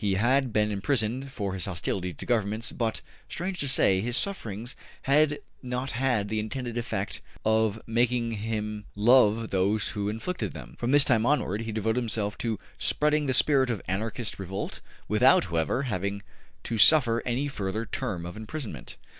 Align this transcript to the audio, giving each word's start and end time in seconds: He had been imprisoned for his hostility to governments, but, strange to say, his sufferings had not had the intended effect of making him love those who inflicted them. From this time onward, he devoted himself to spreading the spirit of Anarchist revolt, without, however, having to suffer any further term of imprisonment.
He 0.03 0.15
had 0.15 0.51
been 0.51 0.71
imprisoned 0.71 1.31
for 1.31 1.53
his 1.53 1.65
hostility 1.65 2.11
to 2.11 2.25
governments, 2.25 2.71
but, 2.71 3.01
strange 3.29 3.59
to 3.59 3.67
say, 3.67 4.01
his 4.01 4.17
sufferings 4.17 4.75
had 5.03 5.39
not 5.61 5.91
had 5.91 6.27
the 6.27 6.39
intended 6.39 6.75
effect 6.75 7.21
of 7.45 7.79
making 7.85 8.31
him 8.31 8.85
love 8.95 9.51
those 9.51 9.89
who 9.89 10.09
inflicted 10.09 10.53
them. 10.53 10.75
From 10.79 10.91
this 10.91 11.05
time 11.05 11.23
onward, 11.23 11.61
he 11.61 11.71
devoted 11.71 12.01
himself 12.01 12.35
to 12.39 12.57
spreading 12.79 13.27
the 13.27 13.33
spirit 13.35 13.69
of 13.69 13.79
Anarchist 13.87 14.39
revolt, 14.39 14.81
without, 15.07 15.45
however, 15.45 15.83
having 15.83 16.23
to 16.63 16.79
suffer 16.79 17.21
any 17.23 17.47
further 17.47 17.85
term 17.85 18.25
of 18.25 18.35
imprisonment. 18.35 18.95